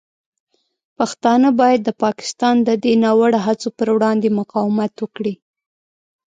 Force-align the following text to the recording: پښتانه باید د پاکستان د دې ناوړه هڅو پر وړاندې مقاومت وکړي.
پښتانه 0.97 1.49
باید 1.59 1.81
د 1.83 1.89
پاکستان 2.03 2.55
د 2.67 2.69
دې 2.83 2.93
ناوړه 3.03 3.39
هڅو 3.47 3.69
پر 3.77 3.87
وړاندې 3.95 4.35
مقاومت 4.39 4.93
وکړي. 4.99 5.33